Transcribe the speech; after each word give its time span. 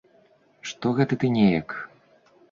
Што 0.69 0.93
гэта 0.99 1.17
ты 1.23 1.29
неяк? 1.35 1.75